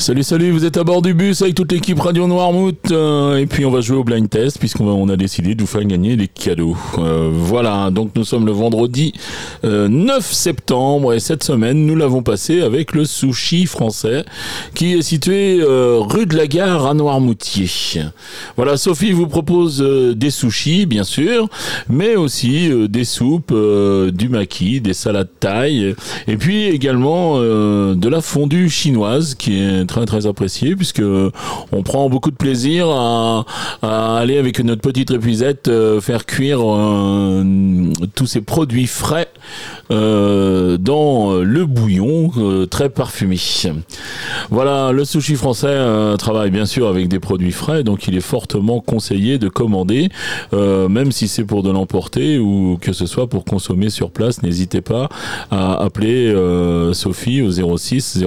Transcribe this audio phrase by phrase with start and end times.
[0.00, 2.92] Salut, salut, vous êtes à bord du bus avec toute l'équipe Radio Noirmouth.
[2.92, 5.84] euh, et puis on va jouer au blind test puisqu'on a décidé de vous faire
[5.84, 6.76] gagner des cadeaux.
[6.98, 9.12] Euh, voilà, donc nous sommes le vendredi
[9.64, 14.24] euh, 9 septembre et cette semaine nous l'avons passé avec le sushi français
[14.74, 17.68] qui est situé euh, rue de la Gare à Noirmoutier.
[18.56, 21.48] Voilà, Sophie vous propose euh, des sushis bien sûr,
[21.90, 25.96] mais aussi euh, des soupes, euh, du maquis, des salades thaï
[26.28, 31.02] et puis également euh, de la fondue chinoise qui est très très appréciée puisque
[31.72, 33.44] on prend beaucoup de plaisir à,
[33.82, 37.44] aller avec notre petite épuisette euh, faire cuire euh,
[38.14, 39.28] tous ces produits frais
[39.90, 43.38] euh, dans le bouillon euh, très parfumé.
[44.50, 48.22] Voilà, le sushi français euh, travaille bien sûr avec des produits frais, donc il est
[48.22, 50.08] fortement conseillé de commander,
[50.52, 54.42] euh, même si c'est pour de l'emporter ou que ce soit pour consommer sur place.
[54.42, 55.08] N'hésitez pas
[55.50, 58.24] à appeler euh, Sophie au 06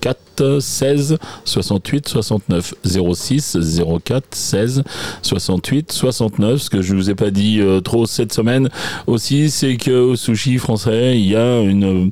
[0.00, 0.18] 04
[0.60, 2.74] 16 68 69
[3.14, 3.58] 06
[4.04, 4.82] 04 16
[5.22, 8.68] 68 69 ce que je vous ai pas dit euh, trop cette semaine
[9.06, 12.10] aussi c'est que au sushi français il y a une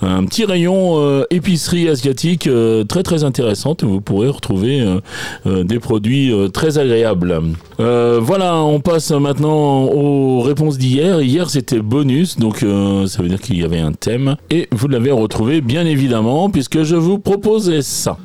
[0.00, 3.84] un petit rayon euh, épicerie asiatique euh, très très intéressante.
[3.84, 5.00] Vous pourrez retrouver euh,
[5.46, 7.40] euh, des produits euh, très agréables.
[7.80, 11.20] Euh, voilà on passe maintenant aux réponses d'hier.
[11.22, 14.36] Hier c'était bonus donc euh, ça veut dire qu'il y avait un thème.
[14.50, 17.18] Et vous l'avez retrouvé bien évidemment puisque je vous
[17.80, 18.18] ça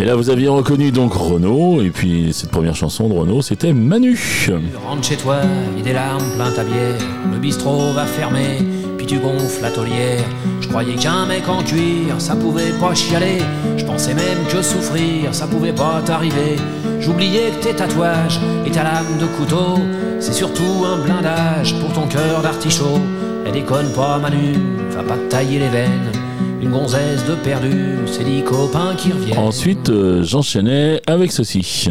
[0.00, 3.74] et là, vous aviez reconnu donc Renault, et puis cette première chanson de Renault, c'était
[3.74, 4.18] Manu.
[4.46, 4.52] Tu
[4.88, 5.40] rentres chez toi,
[5.76, 6.96] il des larmes plein ta bière.
[7.30, 8.64] Le bistrot va fermer,
[8.96, 10.24] puis tu gonfles la taulière.
[10.62, 13.42] Je croyais qu'un mec en cuir, ça pouvait pas chialer.
[13.76, 16.56] Je pensais même que souffrir, ça pouvait pas t'arriver.
[17.00, 19.80] J'oubliais que tes tatouages et ta lame de couteau,
[20.18, 23.00] c'est surtout un blindage pour ton cœur d'artichaut.
[23.44, 24.54] Elle déconne pas, Manu,
[24.92, 26.09] va pas te tailler les veines.
[26.62, 29.38] Une gonzesse de perdu, c'est dix copains qui reviennent.
[29.38, 31.88] Ensuite, euh, j'enchaînais avec ceci.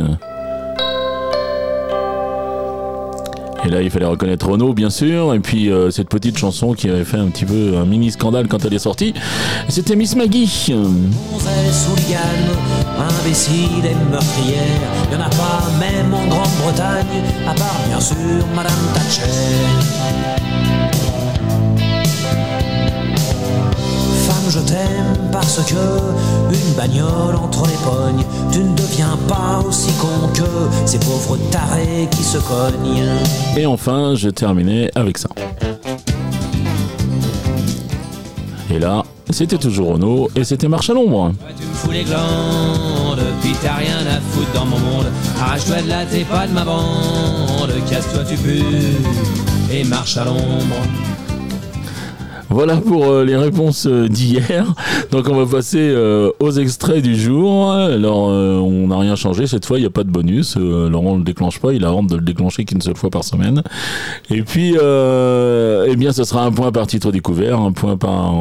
[3.65, 6.89] Et là, il fallait reconnaître Renault, bien sûr, et puis euh, cette petite chanson qui
[6.89, 9.13] avait fait un petit peu un mini scandale quand elle est sortie,
[9.67, 10.71] c'était Miss Maggie.
[11.31, 11.87] gonzesse
[12.99, 14.59] imbécile et meurtrière.
[15.11, 20.48] Y'en a pas même en Grande-Bretagne, à part bien sûr Madame Thatcher.
[24.69, 30.47] T'aime parce que une bagnole entre les pognes, tu ne deviens pas aussi con que
[30.85, 33.03] ces pauvres tarés qui se cognent.
[33.57, 35.29] Et enfin, je terminais avec ça.
[38.71, 41.33] Et là, c'était toujours Renault, et c'était Marche à l'ombre.
[41.39, 45.07] Toi, tu me fous les glandes, puis t'as rien à foutre dans mon monde.
[45.41, 47.73] Arrache-toi de là, t'es pas de ma bande.
[47.89, 48.63] Casse-toi, tu pues,
[49.71, 50.75] et marche à l'ombre.
[52.49, 54.73] Voilà pour euh, les réponses euh, d'hier.
[55.11, 57.71] Donc on va passer euh, aux extraits du jour.
[57.71, 60.55] Alors on n'a rien changé cette fois, il n'y a pas de bonus.
[60.57, 63.23] Laurent ne le déclenche pas, il a honte de le déclencher qu'une seule fois par
[63.23, 63.63] semaine.
[64.29, 68.33] Et puis eh bien ce sera un point par titre découvert, un point par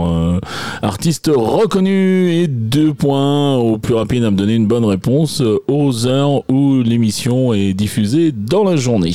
[0.82, 6.06] artiste reconnu et deux points au plus rapide à me donner une bonne réponse aux
[6.06, 9.14] heures où l'émission est diffusée dans la journée.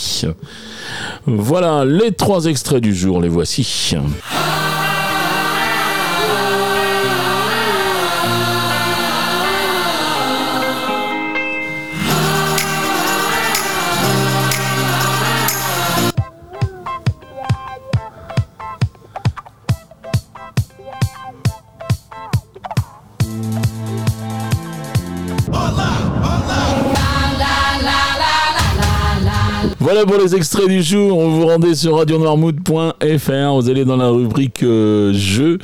[1.26, 3.96] Voilà les trois extraits du jour, les voici.
[29.94, 31.16] Voilà pour les extraits du jour.
[31.20, 33.54] On vous rendez sur radionoirmood.fr.
[33.54, 35.60] Vous allez dans la rubrique euh, jeu.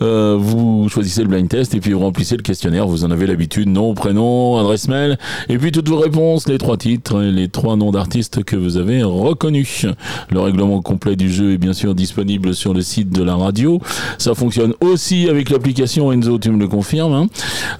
[0.00, 2.86] Euh, vous choisissez le blind test et puis vous remplissez le questionnaire.
[2.86, 3.68] Vous en avez l'habitude.
[3.68, 5.18] Nom, prénom, adresse mail.
[5.50, 8.78] Et puis toutes vos réponses, les trois titres et les trois noms d'artistes que vous
[8.78, 9.84] avez reconnus.
[10.30, 13.82] Le règlement complet du jeu est bien sûr disponible sur le site de la radio.
[14.16, 17.12] Ça fonctionne aussi avec l'application Enzo, tu me le confirmes.
[17.12, 17.26] hein.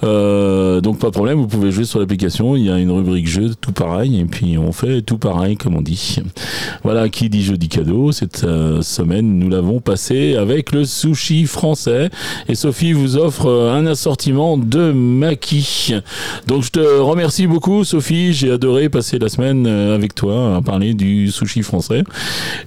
[0.03, 2.57] Euh, donc pas de problème, vous pouvez jouer sur l'application.
[2.57, 4.21] Il y a une rubrique jeu, tout pareil.
[4.21, 5.94] Et puis on fait tout pareil, comme on dit.
[6.83, 8.13] Voilà, qui dit jeudi cadeau.
[8.13, 12.11] Cette euh, semaine, nous l'avons passé avec le sushi français.
[12.49, 15.95] Et Sophie vous offre euh, un assortiment de maquis.
[16.47, 18.33] Donc je te remercie beaucoup, Sophie.
[18.33, 22.05] J'ai adoré passer la semaine euh, avec toi à parler du sushi français.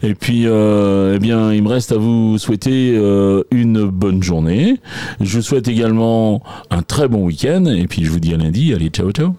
[0.03, 2.95] Et puis, eh bien, il me reste à vous souhaiter
[3.51, 4.79] une bonne journée.
[5.21, 7.65] Je vous souhaite également un très bon week-end.
[7.65, 8.74] Et puis, je vous dis à lundi.
[8.74, 9.35] Allez, ciao, ciao.